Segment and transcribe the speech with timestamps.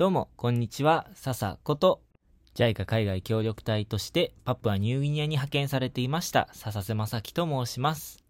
[0.00, 1.10] どうも、こんにちは。
[1.12, 2.00] 笹こと、
[2.54, 8.24] JICA 海外協力隊としてパプアニューギニアに派遣されていました、笹瀬正樹と申します。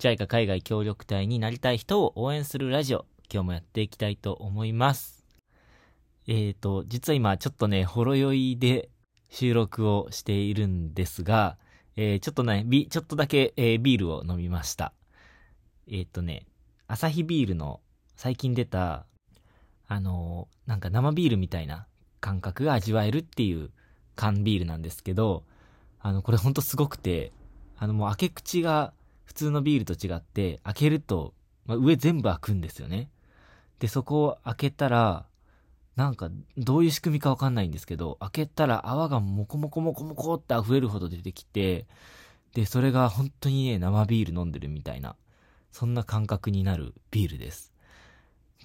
[0.00, 5.24] JICA 海外協力隊になりたい人を応援するラジオ、今日もやっていきたいと思います。
[6.26, 8.88] えーと、実は今ちょっとね、ほろ酔いで
[9.28, 11.58] 収録をしているんですが、
[11.94, 14.92] えー、ちょっとね、ビ、ちょっとだけ、えー、ビールを飲みました。
[15.86, 16.48] えっ、ー、とね、
[16.88, 17.80] アサヒビールの
[18.16, 19.06] 最近出た、
[19.86, 21.86] あの、なんか生ビールみたいな
[22.20, 23.70] 感覚が味わえるっていう
[24.16, 25.44] 缶ビールなんですけど、
[26.00, 27.32] あの、これほんとすごくて、
[27.76, 28.92] あのもう開け口が
[29.24, 31.34] 普通のビールと違って、開けると、
[31.66, 33.10] まあ、上全部開くんですよね。
[33.78, 35.26] で、そこを開けたら、
[35.96, 41.86] なんか、どういう仕組みかわかんないんですけど、開けたら泡がモコモコモコモコって溢れるほど出てきて、
[42.54, 45.16] で、それが本当にね、生ビール飲んでるみたいな、
[45.70, 47.73] そんな感覚になるビールです。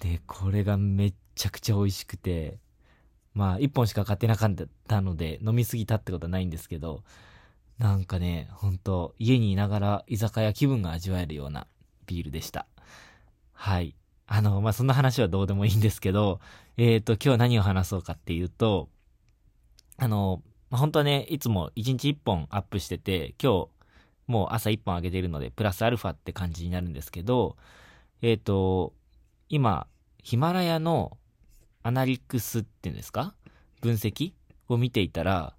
[0.00, 2.58] で、これがめっちゃくちゃ美味しくて、
[3.34, 4.54] まあ、一本しか買ってなかっ
[4.88, 7.02] たので、飲みすぎたってことはないんですけど、
[7.78, 11.66] なんかね、ほんと、家にいながら居酒屋気分が味わえるような
[12.06, 12.66] ビールでした。
[13.52, 13.94] はい。
[14.26, 16.40] あの、まあ、そんな話はどうでもいいんですけど、
[16.76, 18.88] えっ、ー、と、今日何を話そうかっていうと、
[19.96, 23.68] あの、まあ、本当はね、いつも1日1本アップしてて、今日、
[24.26, 27.56] もう朝1本上げてるので、プラスアルファって感じになるんですけど、
[28.22, 28.92] えっ、ー、と、
[29.52, 29.88] 今、
[30.22, 31.18] ヒマラヤの
[31.82, 33.34] アナリクスっていうんですか？
[33.80, 34.32] 分析
[34.68, 35.56] を見ていたら、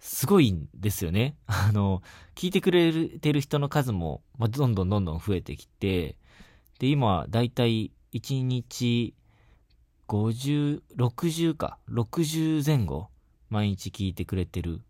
[0.00, 1.36] すごいんですよね。
[1.46, 2.02] あの、
[2.34, 6.16] 聞いてくれてる人の数も、まあ、どんどんどんどん増えてきて、
[6.78, 9.12] で、今、だいたい1日
[10.08, 13.08] 50、60か、60前後、
[13.50, 14.80] 毎日聞いてくれてる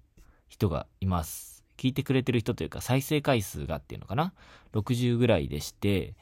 [0.48, 1.64] 人がいます。
[1.76, 4.32] 聞いてくれてる人というか、再生回数がっていうのかな
[4.74, 6.14] ?60 ぐらいでして、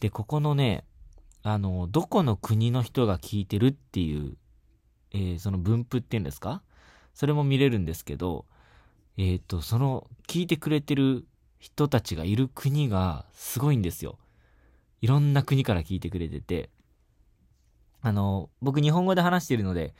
[0.00, 0.84] で、ここのね、
[1.42, 4.36] あの、どこの国の人が聞いてるっていう、
[5.12, 6.62] えー、その分布っていうんですか？
[7.14, 8.44] それも見れるんですけど、
[9.16, 11.26] えっ、ー、と、その、聞いてくれてる
[11.58, 14.18] 人たちがいる国がすごいんですよ。
[15.00, 16.70] いろんな国から聞いてくれてて、
[18.00, 19.94] あの、僕日本語で話してるので、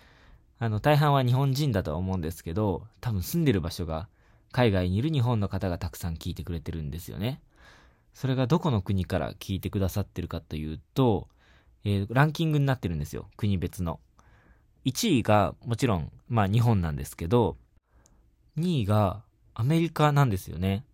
[0.61, 4.09] あの、大半は日本人だとは思うんですけど、多分住んでる場所が
[4.53, 7.41] 海外にいる日本の方がたくさん聞いてくれてるんですよね。
[8.15, 11.29] それがどこの国から聞いてくださってるかというと、
[11.89, 13.31] えー、ランキングになってるんですよ。
[13.39, 13.99] 国別の。
[14.85, 17.57] 1位がもちろん、まあ日本なんですけど、
[18.59, 19.23] 2位が
[19.55, 20.85] アメリカなんですよね。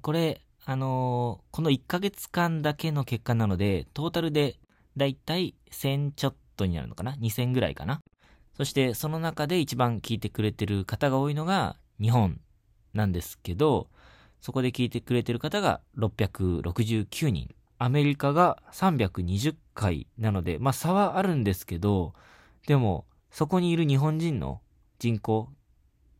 [0.00, 4.56] これ、あのー、この1ヶ月間だけの結果なので、トータルで
[4.96, 7.98] だいたい1000ちょっとになるのかな ?2000 ぐらいかな？
[8.56, 12.40] そしてその中で一番聞いてくれてる方が多いのが日本
[12.92, 13.88] なんですけど、
[14.40, 17.52] そこで聞いてくれてる方が669人。
[17.84, 22.14] アメリカが320回なので、まあ差はあるんですけど、
[22.66, 24.62] でもそこにいる日本人の
[24.98, 25.50] 人口、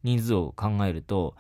[0.02, 1.34] 人数を考えると、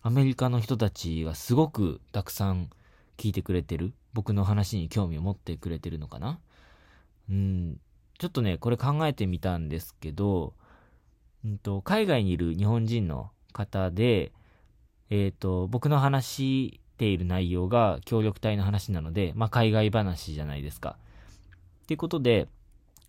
[0.00, 2.70] アメリカの人たちがすごくたくさん
[3.18, 3.92] 聞いてくれてる。
[4.14, 6.40] 僕の話に興味を持ってくれてるのかな
[7.28, 7.78] うん、
[8.18, 10.54] ちょっとね、これ考えてみたんですけど、
[11.44, 14.32] うんと、海外にいる日本人の方で、
[15.10, 20.96] えっ、ー、と、僕の話ている内容が協力隊の話なので、まあ、海外話じゃないですか。
[21.84, 22.48] っていうことで、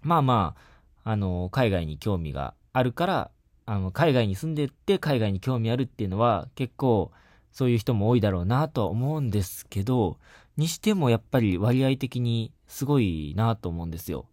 [0.01, 0.55] まあま
[1.03, 3.31] あ、あの、海外に興味があるから、
[3.65, 7.11] あの、海外に住んでって海外に興味あるっていうのは結構
[7.51, 10.17] そういう人も多いだろうなとは思うんですけど、
[10.55, 14.25] にしてもやっぱり割合的にすごいなと思うんですよ。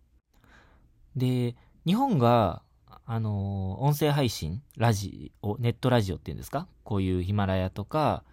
[1.16, 1.56] で、
[1.86, 2.62] 日本が、
[3.06, 6.66] あの、音声配信、ラジオ、ネットラジオっていうんですか？
[6.82, 8.24] こういうヒマラヤとか、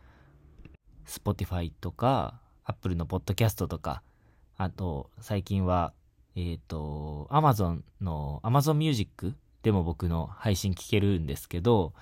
[1.05, 4.01] スポティファイとか、アップルのポッドキャストとか、
[4.57, 5.93] あと、最近は、
[6.35, 11.93] えっ、ー、と、アマゾンの、アマゾンミュージックでも僕の配信聞けるんですけど、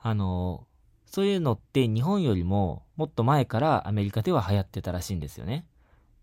[0.00, 0.66] あの、
[1.06, 5.66] そういうのって日本よりももっと前からアメリカでは流行ってたらしいんですよね。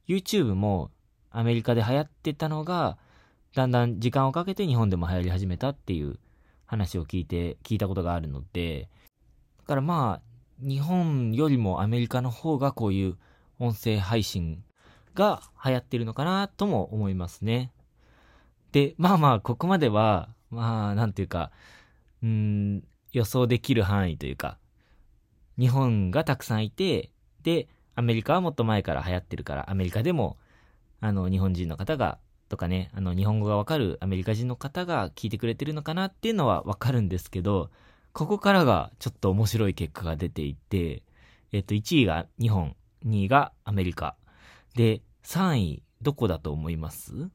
[0.08, 0.90] YouTube も
[1.30, 2.98] アメリカで流行ってたのが、
[3.56, 6.20] だんだん時間をかけて日本でも流行り始めたっていう
[6.66, 8.90] 話を聞いて、聞いたことがあるので、
[9.60, 10.29] だからまあ、
[10.62, 13.18] 日本よりもアメリカの方がこういう
[13.60, 14.64] 音声配信
[15.16, 17.72] が流行ってるのかなとも思いますね。
[18.72, 21.52] で、まあまあ、ここまでは、まあ、なんていうか、
[22.24, 24.58] うん、予想できる範囲というか、
[25.58, 27.12] 日本がたくさんいて、
[27.44, 30.38] で、アメリカはもっと前から流行ってるから、アメリカでも、
[31.02, 37.70] あの、日本人の方が、とかね、あの、日本語がわかるアメリカ人の方が聞いてくれてるのかなっていうのはわかるんですけど、
[38.14, 41.04] ここからがちょっと面白い結果が出ていて、
[41.52, 42.76] えっと、1位が日本、
[43.06, 44.16] 2位がアメリカ。
[44.76, 47.30] で、3位、どこだと思います？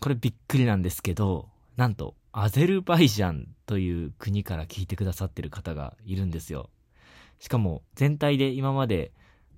[0.00, 6.70] これびっくりなんですけど、なんと、アゼルバイジャンという国から聞いてくださってる方がいるんですよ。
[7.40, 9.12] しかも、全体で今まで、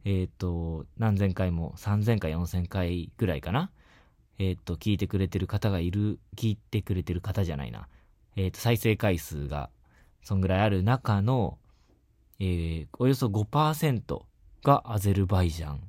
[0.05, 3.70] えっ、ー、と、何千回も、3000回、4000回ぐらいかな？
[4.38, 7.88] えっ、ー、と、聞いてくれてる方がいる、聞いてくれてる方じゃないな。
[8.37, 9.69] えっ、ー、と、再生回数が、
[10.23, 11.59] そんぐらいある中の、
[12.39, 14.23] えー、およそ5%
[14.63, 15.81] がアゼルバイジャン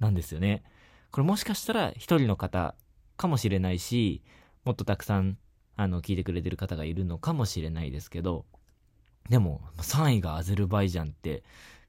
[0.00, 0.62] なんですよね。
[1.10, 2.74] これもしかしたら一人の方
[3.16, 4.22] かもしれないし、
[4.64, 5.38] もっとたくさん、
[5.76, 8.46] あの、聞いてくれてる方がいるのかもしれないですけど、
[9.28, 11.42] でも、3位がアゼルバイジャンって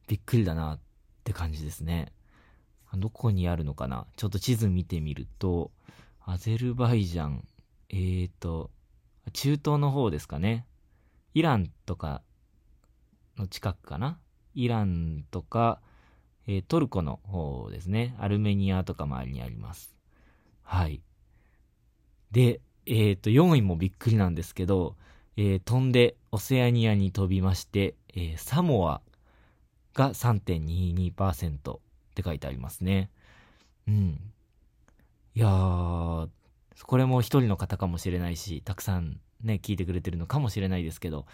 [0.08, 0.80] びっくりだなっ
[1.24, 2.12] て感じですね。
[2.94, 4.08] どこにあるのかな？
[4.16, 5.72] ちょっと地図見てみると、
[6.24, 7.48] アゼルバイジャン、
[7.90, 8.72] えーと、
[9.34, 10.66] 中東の方ですかね。
[11.36, 12.24] イランとか
[13.38, 14.18] の近くかな？
[14.56, 15.82] イランとか、
[16.48, 18.16] えー、トルコの方ですね。
[18.20, 19.94] アルメニアとか周りにあります。
[20.64, 21.02] はい。
[22.32, 24.96] で、えっ、ー、と、4位もびっくりなんですけど、
[25.36, 29.02] えー、飛んでオセアニアに飛びまして、えー、サモア
[29.94, 31.80] が3.22%っ
[32.16, 33.10] て書いてありますね。
[33.90, 34.20] うん。
[35.36, 36.30] いやー、
[36.84, 41.26] これも一人の方かもしれないし、たくさんね、聞いてくれてるのかもしれないですけど、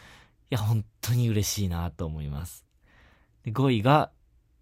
[0.52, 2.66] いや、本当に嬉しいなと思います。
[3.44, 4.12] で5位が、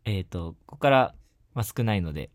[0.05, 1.15] えっ、ー、と、ここから、
[1.53, 2.29] まあ、少ないので、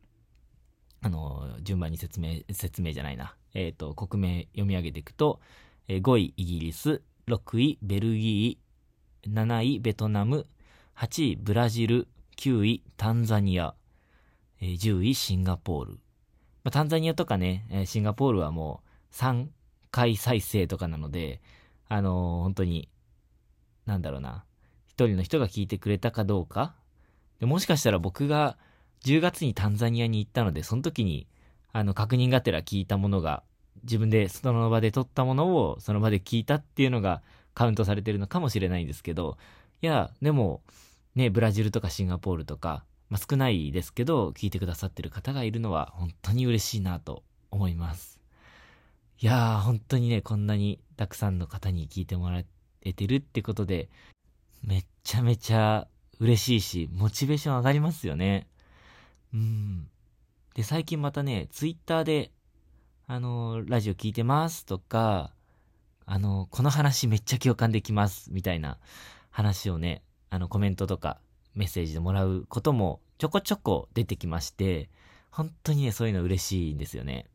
[1.00, 3.36] あの、順番に説明、説明じゃないな。
[3.54, 5.40] えっ、ー、と、国名読み上げていくと、
[5.88, 10.46] えー、5位イギリス、6位ベルギー、7位ベトナム、
[10.96, 13.74] 8位ブラジル、9位タンザニア、
[14.60, 15.98] えー、10位シンガポール。
[16.64, 18.82] まあ、タンザニアとかね、シンガポールはも
[19.12, 19.46] う3
[19.90, 21.40] 回再生とかなので、
[21.88, 22.88] あのー、本当に、
[23.86, 24.44] なんだろうな、
[24.88, 26.74] 一人の人が聞いてくれたかどうか。
[27.38, 28.56] でもしかしたら僕が
[29.04, 31.26] 10月にタンザニアに行ったので、その時に、
[31.72, 33.42] あの、確認がてら聞いたものが、
[33.82, 37.22] 自分でその場で撮ったものをその場で聞いたっていうのが
[37.52, 39.36] カウントされてるのかもしれないんですけど、
[39.82, 40.62] いや、でも、
[41.14, 42.84] ね、ブラジルとかシンガポールとか、
[43.14, 47.22] まあ、少ないですけど、聞いてくださってる方がいるのは本当に嬉しいなと
[47.52, 48.18] 思います。
[49.20, 52.42] いやー、本当にね、こんなにたくさんの方に聞いてもら
[52.82, 53.88] えてるってことで、
[54.64, 55.86] めっちゃめちゃ
[56.18, 58.48] 嬉しいし、モチベーション上がりますよね。
[59.32, 59.86] うん。
[60.56, 62.32] で、最近またね、ツイッターで、
[63.06, 65.30] あのー、ラジオ聞いてますとか、
[66.04, 68.78] あのー、この話めっちゃ共感できます、みたいな
[69.30, 71.20] 話をね、あの、コメントとか
[71.54, 74.88] メッセージでもらうこともちょこちょこ出てきまして、
[75.30, 77.26] 本当にね、そういうの嬉しいんですよね。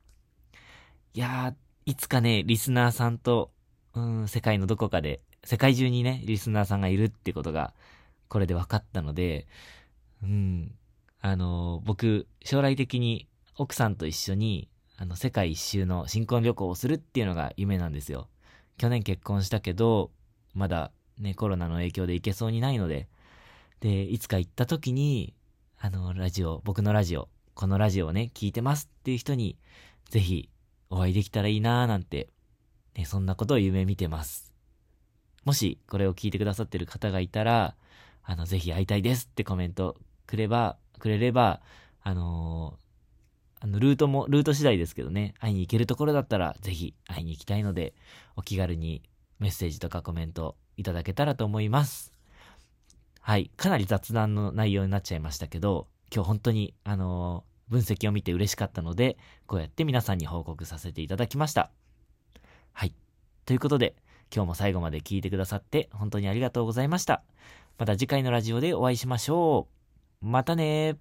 [1.14, 3.52] いやー、いつかね、リスナーさんと、
[3.94, 7.74] うん、世界のどこかで、世界中にね、リスナーさんがいるってことが、
[8.28, 9.48] これで分かったので、
[10.22, 10.76] うん、
[11.22, 18.30] あの、僕、将来的に奥さんと一緒に、あの、世界一周の新婚旅行をするっていうのが夢なんですよ。
[18.78, 20.12] 去年結婚したけど、
[20.54, 23.08] まだね、コロナの影響で行けそうにないので、
[23.82, 25.34] で、いつか行った時に、
[25.82, 29.58] あの、ラジオ、僕のラジオ、このラジオをね、聞いてますっていう人に、
[30.10, 30.50] ぜひ、
[30.90, 32.28] お会いできたらいいなーなんて、
[32.96, 34.54] ね、そんなことを夢見てます。
[35.46, 37.78] もし、これを聞いてくださってる方がいたら、
[38.24, 39.96] あの、ぜひ会いたいですってコメント
[40.28, 41.62] くれば、くれれば、
[42.02, 47.94] あのー、あの、ルートも、ルート次第ですけどね、会いに行けるところだったら、ぜひ会いに行きたいので、
[48.36, 49.02] お気軽に
[49.40, 52.19] メッセージとかコメントいただけたらと思います。
[53.20, 53.52] はい。
[53.58, 61.72] かなり雑談の内容になっちゃいましたけど、今日本当に、あの分析を見て嬉しかったので、こうやって皆さんに報告させていただきました。
[62.74, 62.94] はい。
[63.46, 63.96] ということで、
[64.34, 67.24] 今日も最後まで聞いてくださって本当にありがとうございました。
[67.78, 69.68] また次回のラジオでお会いしましょ
[70.22, 70.26] う。
[70.26, 70.98] またね